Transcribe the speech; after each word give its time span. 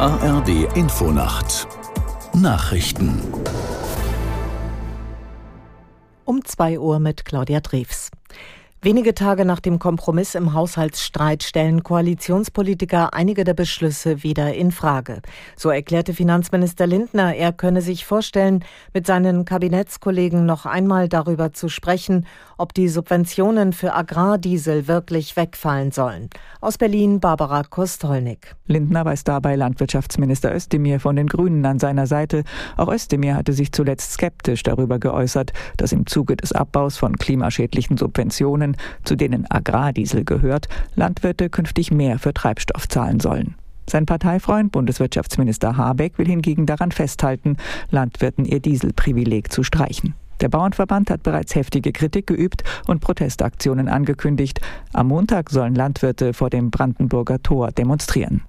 ARD 0.00 0.48
Infonacht 0.76 1.68
Nachrichten 2.32 3.22
um 6.24 6.42
2 6.42 6.78
Uhr 6.78 6.98
mit 7.00 7.26
Claudia 7.26 7.60
Drews. 7.60 8.10
Wenige 8.82 9.12
Tage 9.12 9.44
nach 9.44 9.60
dem 9.60 9.78
Kompromiss 9.78 10.34
im 10.34 10.54
Haushaltsstreit 10.54 11.42
stellen 11.42 11.82
Koalitionspolitiker 11.82 13.12
einige 13.12 13.44
der 13.44 13.52
Beschlüsse 13.52 14.22
wieder 14.22 14.54
in 14.54 14.72
Frage. 14.72 15.20
So 15.54 15.68
erklärte 15.68 16.14
Finanzminister 16.14 16.86
Lindner, 16.86 17.34
er 17.34 17.52
könne 17.52 17.82
sich 17.82 18.06
vorstellen, 18.06 18.64
mit 18.94 19.06
seinen 19.06 19.44
Kabinettskollegen 19.44 20.46
noch 20.46 20.64
einmal 20.64 21.10
darüber 21.10 21.52
zu 21.52 21.68
sprechen, 21.68 22.26
ob 22.56 22.72
die 22.72 22.88
Subventionen 22.88 23.74
für 23.74 23.94
Agrardiesel 23.94 24.88
wirklich 24.88 25.36
wegfallen 25.36 25.90
sollen. 25.90 26.30
Aus 26.62 26.78
Berlin 26.78 27.20
Barbara 27.20 27.64
Kostolnik. 27.64 28.56
Lindner 28.66 29.04
weiß 29.04 29.24
dabei 29.24 29.56
Landwirtschaftsminister 29.56 30.54
Özdemir 30.54 31.00
von 31.00 31.16
den 31.16 31.26
Grünen 31.26 31.66
an 31.66 31.78
seiner 31.78 32.06
Seite. 32.06 32.44
Auch 32.78 32.88
Özdemir 32.88 33.36
hatte 33.36 33.52
sich 33.52 33.72
zuletzt 33.72 34.12
skeptisch 34.12 34.62
darüber 34.62 34.98
geäußert, 34.98 35.52
dass 35.76 35.92
im 35.92 36.06
Zuge 36.06 36.36
des 36.36 36.52
Abbaus 36.52 36.96
von 36.96 37.16
klimaschädlichen 37.16 37.98
Subventionen 37.98 38.69
Subventionen, 38.70 38.76
zu 39.04 39.16
denen 39.16 39.50
Agrardiesel 39.50 40.24
gehört, 40.24 40.68
Landwirte 40.94 41.50
künftig 41.50 41.90
mehr 41.90 42.18
für 42.18 42.32
Treibstoff 42.32 42.88
zahlen 42.88 43.20
sollen. 43.20 43.54
Sein 43.88 44.06
Parteifreund 44.06 44.72
Bundeswirtschaftsminister 44.72 45.76
Habeck 45.76 46.18
will 46.18 46.26
hingegen 46.26 46.66
daran 46.66 46.92
festhalten, 46.92 47.56
Landwirten 47.90 48.44
ihr 48.44 48.60
Dieselprivileg 48.60 49.52
zu 49.52 49.64
streichen. 49.64 50.14
Der 50.40 50.48
Bauernverband 50.48 51.10
hat 51.10 51.22
bereits 51.22 51.54
heftige 51.54 51.92
Kritik 51.92 52.26
geübt 52.26 52.62
und 52.86 53.00
Protestaktionen 53.00 53.88
angekündigt. 53.88 54.60
Am 54.92 55.08
Montag 55.08 55.50
sollen 55.50 55.74
Landwirte 55.74 56.32
vor 56.32 56.50
dem 56.50 56.70
Brandenburger 56.70 57.42
Tor 57.42 57.72
demonstrieren. 57.72 58.42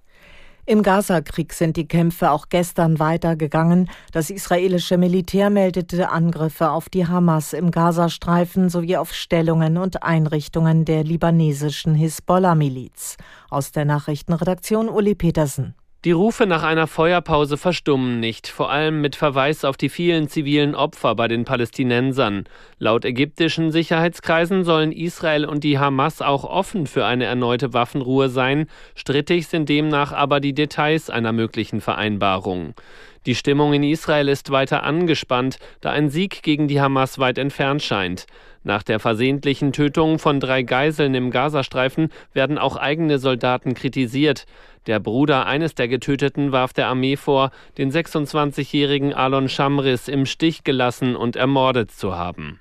Im 0.66 0.84
Gazakrieg 0.84 1.54
sind 1.54 1.76
die 1.76 1.88
Kämpfe 1.88 2.32
auch 2.32 2.50
gestern 2.50 3.00
weitergegangen. 3.00 3.90
Das 4.12 4.30
israelische 4.30 4.98
Militär 4.98 5.50
meldete 5.50 6.10
Angriffe 6.10 6.70
auf 6.70 6.88
die 6.88 7.08
Hamas 7.08 7.54
im 7.54 7.72
Gazastreifen 7.72 8.70
sowie 8.70 8.98
auf 8.98 9.14
Stellungen 9.14 9.78
und 9.78 10.04
Einrichtungen 10.04 10.86
der 10.86 11.04
libanesischen 11.04 11.96
Hisbollah-Miliz. 11.96 13.18
Aus 13.50 13.72
der 13.72 13.86
Nachrichtenredaktion 13.86 14.88
Uli 14.88 15.16
Petersen. 15.16 15.74
Die 16.04 16.14
Rufe 16.14 16.48
nach 16.48 16.64
einer 16.64 16.88
Feuerpause 16.88 17.58
verstummen 17.58 18.20
nicht, 18.20 18.48
vor 18.48 18.72
allem 18.72 19.02
mit 19.02 19.16
Verweis 19.16 19.64
auf 19.64 19.78
die 19.78 19.90
vielen 19.90 20.28
zivilen 20.28 20.74
Opfer 20.74 21.14
bei 21.14 21.28
den 21.28 21.46
Palästinensern. 21.46 22.46
Laut 22.80 23.06
ägyptischen 23.06 23.72
Sicherheitskreisen 23.72 24.64
sollen 24.64 24.92
Israel 24.94 25.46
und 25.46 25.64
die 25.64 25.78
Hamas 25.78 26.24
auch 26.24 26.44
offen 26.44 26.88
für 26.88 27.06
eine 27.06 27.26
erneute 27.26 27.74
Waffenruhe 27.74 28.30
sein. 28.30 28.66
Strittig 28.96 29.46
sind 29.46 29.70
demnach 29.70 30.12
aber 30.12 30.40
die 30.40 30.56
Details 30.56 31.12
einer 31.12 31.34
möglichen 31.34 31.82
Vereinbarung. 31.82 32.74
Die 33.28 33.36
Stimmung 33.36 33.74
in 33.74 33.84
Israel 33.84 34.28
ist 34.30 34.50
weiter 34.50 34.82
angespannt, 34.82 35.58
da 35.80 35.92
ein 35.92 36.10
Sieg 36.10 36.42
gegen 36.42 36.68
die 36.68 36.82
Hamas 36.82 37.20
weit 37.20 37.38
entfernt 37.38 37.84
scheint. 37.84 38.26
Nach 38.64 38.82
der 38.82 39.00
versehentlichen 39.00 39.74
Tötung 39.74 40.18
von 40.18 40.40
drei 40.40 40.64
Geiseln 40.64 41.14
im 41.14 41.30
Gazastreifen 41.30 42.10
werden 42.34 42.58
auch 42.58 42.78
eigene 42.78 43.20
Soldaten 43.20 43.76
kritisiert. 43.76 44.46
Der 44.88 45.00
Bruder 45.00 45.46
eines 45.46 45.76
der 45.76 45.88
Getöteten 45.88 46.52
warf 46.52 46.74
der 46.74 46.88
Armee 46.88 47.16
vor, 47.16 47.52
den 47.78 47.92
26-jährigen 47.92 49.14
Alon 49.14 49.50
Shamris 49.50 50.08
im 50.08 50.26
Stich 50.26 50.64
gelassen 50.64 51.16
und 51.16 51.36
ermordet 51.36 51.92
zu 51.92 52.16
haben. 52.16 52.61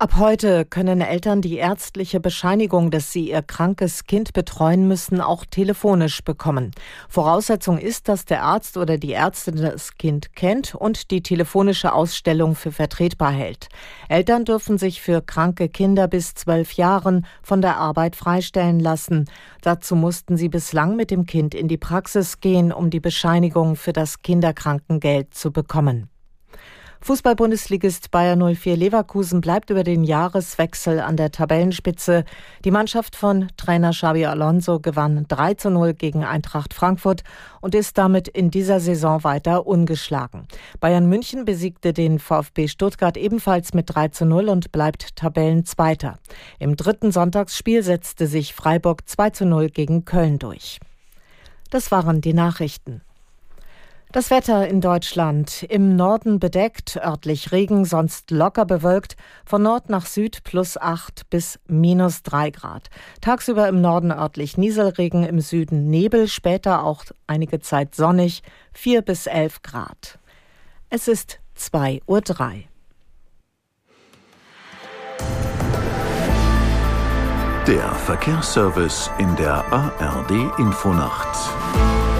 Ab 0.00 0.14
heute 0.16 0.64
können 0.64 1.00
Eltern 1.00 1.42
die 1.42 1.56
ärztliche 1.56 2.20
Bescheinigung, 2.20 2.92
dass 2.92 3.10
sie 3.10 3.30
ihr 3.30 3.42
krankes 3.42 4.04
Kind 4.04 4.32
betreuen 4.32 4.86
müssen, 4.86 5.20
auch 5.20 5.44
telefonisch 5.44 6.22
bekommen. 6.22 6.70
Voraussetzung 7.08 7.78
ist, 7.78 8.08
dass 8.08 8.24
der 8.24 8.44
Arzt 8.44 8.76
oder 8.76 8.96
die 8.96 9.12
Ärztin 9.12 9.56
das 9.56 9.96
Kind 9.96 10.36
kennt 10.36 10.76
und 10.76 11.10
die 11.10 11.20
telefonische 11.20 11.92
Ausstellung 11.92 12.54
für 12.54 12.70
vertretbar 12.70 13.32
hält. 13.32 13.70
Eltern 14.08 14.44
dürfen 14.44 14.78
sich 14.78 15.02
für 15.02 15.20
kranke 15.20 15.68
Kinder 15.68 16.06
bis 16.06 16.34
zwölf 16.34 16.74
Jahren 16.74 17.26
von 17.42 17.60
der 17.60 17.78
Arbeit 17.78 18.14
freistellen 18.14 18.78
lassen. 18.78 19.24
Dazu 19.62 19.96
mussten 19.96 20.36
sie 20.36 20.48
bislang 20.48 20.94
mit 20.94 21.10
dem 21.10 21.26
Kind 21.26 21.56
in 21.56 21.66
die 21.66 21.76
Praxis 21.76 22.38
gehen, 22.38 22.70
um 22.70 22.90
die 22.90 23.00
Bescheinigung 23.00 23.74
für 23.74 23.92
das 23.92 24.22
Kinderkrankengeld 24.22 25.34
zu 25.34 25.50
bekommen. 25.50 26.08
Fußball-Bundesligist 27.00 28.10
Bayer 28.10 28.36
04 28.36 28.76
Leverkusen 28.76 29.40
bleibt 29.40 29.70
über 29.70 29.84
den 29.84 30.04
Jahreswechsel 30.04 31.00
an 31.00 31.16
der 31.16 31.30
Tabellenspitze. 31.30 32.24
Die 32.64 32.70
Mannschaft 32.70 33.16
von 33.16 33.48
Trainer 33.56 33.92
Xabi 33.92 34.26
Alonso 34.26 34.80
gewann 34.80 35.24
3 35.28 35.54
zu 35.54 35.70
0 35.70 35.94
gegen 35.94 36.24
Eintracht 36.24 36.74
Frankfurt 36.74 37.22
und 37.60 37.74
ist 37.74 37.96
damit 37.96 38.28
in 38.28 38.50
dieser 38.50 38.80
Saison 38.80 39.24
weiter 39.24 39.66
ungeschlagen. 39.66 40.46
Bayern 40.80 41.08
München 41.08 41.44
besiegte 41.44 41.92
den 41.92 42.18
VfB 42.18 42.68
Stuttgart 42.68 43.16
ebenfalls 43.16 43.74
mit 43.74 43.94
3 43.94 44.08
zu 44.08 44.26
0 44.26 44.48
und 44.48 44.72
bleibt 44.72 45.16
Tabellenzweiter. 45.16 46.18
Im 46.58 46.76
dritten 46.76 47.12
Sonntagsspiel 47.12 47.82
setzte 47.82 48.26
sich 48.26 48.54
Freiburg 48.54 49.08
2 49.08 49.30
zu 49.30 49.46
0 49.46 49.70
gegen 49.70 50.04
Köln 50.04 50.38
durch. 50.38 50.80
Das 51.70 51.90
waren 51.90 52.20
die 52.20 52.34
Nachrichten. 52.34 53.02
Das 54.10 54.30
Wetter 54.30 54.66
in 54.66 54.80
Deutschland. 54.80 55.64
Im 55.64 55.94
Norden 55.94 56.40
bedeckt, 56.40 56.96
örtlich 56.96 57.52
Regen, 57.52 57.84
sonst 57.84 58.30
locker 58.30 58.64
bewölkt. 58.64 59.16
Von 59.44 59.62
Nord 59.62 59.90
nach 59.90 60.06
Süd 60.06 60.44
plus 60.44 60.78
8 60.78 61.28
bis 61.28 61.60
minus 61.66 62.22
3 62.22 62.50
Grad. 62.50 62.88
Tagsüber 63.20 63.68
im 63.68 63.82
Norden 63.82 64.10
örtlich 64.10 64.56
Nieselregen, 64.56 65.24
im 65.24 65.40
Süden 65.40 65.90
Nebel, 65.90 66.26
später 66.26 66.84
auch 66.84 67.04
einige 67.26 67.60
Zeit 67.60 67.94
sonnig, 67.94 68.42
4 68.72 69.02
bis 69.02 69.26
11 69.26 69.60
Grad. 69.62 70.18
Es 70.88 71.06
ist 71.06 71.38
2.03 71.58 72.00
Uhr. 72.06 72.22
Der 77.66 77.90
Verkehrsservice 77.92 79.10
in 79.18 79.36
der 79.36 79.70
ARD 79.70 80.58
Infonacht. 80.58 82.17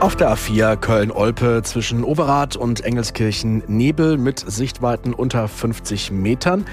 Auf 0.00 0.16
der 0.16 0.34
A4 0.34 0.76
Köln-Olpe 0.76 1.60
zwischen 1.62 2.04
Overath 2.04 2.56
und 2.56 2.82
Engelskirchen 2.82 3.62
Nebel 3.66 4.16
mit 4.16 4.38
Sichtweiten 4.38 5.12
unter 5.12 5.46
50 5.46 6.10
Metern. 6.10 6.64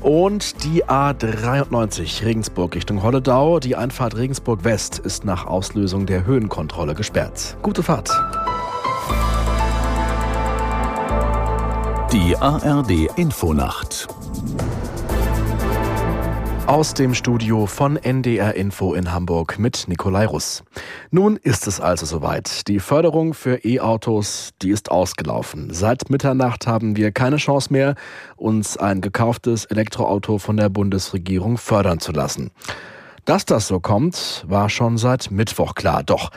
Und 0.00 0.62
die 0.62 0.84
A93 0.84 2.24
Regensburg 2.24 2.76
Richtung 2.76 3.02
Holledau. 3.02 3.58
Die 3.58 3.74
Einfahrt 3.74 4.16
Regensburg 4.16 4.62
West 4.62 5.00
ist 5.00 5.24
nach 5.24 5.46
Auslösung 5.46 6.06
der 6.06 6.26
Höhenkontrolle 6.26 6.94
gesperrt. 6.94 7.56
Gute 7.60 7.82
Fahrt. 7.82 8.08
Die 12.12 12.36
ARD 12.36 13.10
Infonacht 13.16 14.06
aus 16.66 16.94
dem 16.94 17.14
Studio 17.14 17.66
von 17.66 17.96
NDR 17.96 18.54
Info 18.54 18.94
in 18.94 19.12
Hamburg 19.12 19.58
mit 19.58 19.86
Nikolai 19.86 20.26
Russ. 20.26 20.64
Nun 21.12 21.36
ist 21.36 21.68
es 21.68 21.80
also 21.80 22.06
soweit. 22.06 22.66
Die 22.66 22.80
Förderung 22.80 23.34
für 23.34 23.64
E-Autos, 23.64 24.50
die 24.62 24.70
ist 24.70 24.90
ausgelaufen. 24.90 25.72
Seit 25.72 26.10
Mitternacht 26.10 26.66
haben 26.66 26.96
wir 26.96 27.12
keine 27.12 27.36
Chance 27.36 27.72
mehr, 27.72 27.94
uns 28.36 28.76
ein 28.76 29.00
gekauftes 29.00 29.64
Elektroauto 29.66 30.38
von 30.38 30.56
der 30.56 30.68
Bundesregierung 30.68 31.56
fördern 31.56 32.00
zu 32.00 32.10
lassen. 32.10 32.50
Dass 33.24 33.44
das 33.44 33.68
so 33.68 33.78
kommt, 33.78 34.44
war 34.48 34.68
schon 34.68 34.98
seit 34.98 35.30
Mittwoch 35.30 35.74
klar. 35.74 36.02
Doch 36.02 36.30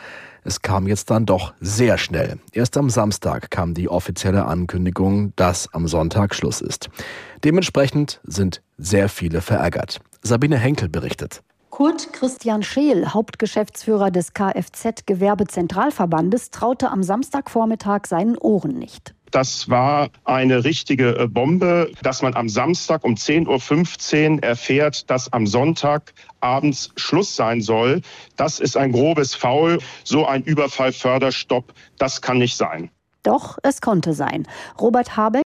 es 0.49 0.63
kam 0.63 0.87
jetzt 0.87 1.11
dann 1.11 1.27
doch 1.27 1.53
sehr 1.61 1.99
schnell. 1.99 2.39
Erst 2.51 2.75
am 2.75 2.89
Samstag 2.89 3.51
kam 3.51 3.75
die 3.75 3.87
offizielle 3.87 4.45
Ankündigung, 4.45 5.31
dass 5.35 5.71
am 5.73 5.87
Sonntag 5.87 6.33
Schluss 6.33 6.59
ist. 6.59 6.89
Dementsprechend 7.43 8.19
sind 8.23 8.63
sehr 8.77 9.09
viele 9.09 9.41
verärgert. 9.41 10.01
Sabine 10.23 10.57
Henkel 10.57 10.89
berichtet. 10.89 11.43
Kurt 11.69 12.11
Christian 12.11 12.63
Scheel, 12.63 13.13
Hauptgeschäftsführer 13.13 14.09
des 14.09 14.33
Kfz 14.33 15.05
Gewerbezentralverbandes, 15.05 16.49
traute 16.49 16.89
am 16.89 17.03
Samstagvormittag 17.03 18.07
seinen 18.07 18.35
Ohren 18.35 18.77
nicht. 18.77 19.13
Das 19.31 19.69
war 19.69 20.09
eine 20.23 20.63
richtige 20.63 21.17
äh, 21.17 21.27
Bombe, 21.27 21.91
dass 22.01 22.21
man 22.21 22.35
am 22.35 22.49
Samstag 22.49 23.03
um 23.03 23.15
10.15 23.15 24.37
Uhr 24.37 24.43
erfährt, 24.43 25.09
dass 25.09 25.31
am 25.31 25.45
Sonntag 25.45 26.13
abends 26.39 26.91
Schluss 26.95 27.35
sein 27.35 27.61
soll. 27.61 28.01
Das 28.35 28.59
ist 28.59 28.77
ein 28.77 28.91
grobes 28.91 29.35
Foul. 29.35 29.79
So 30.03 30.25
ein 30.25 30.43
Überfallförderstopp, 30.43 31.73
das 31.97 32.21
kann 32.21 32.37
nicht 32.37 32.57
sein. 32.57 32.89
Doch, 33.23 33.57
es 33.63 33.81
konnte 33.81 34.13
sein. 34.13 34.47
Robert 34.79 35.17
Habeck 35.17 35.43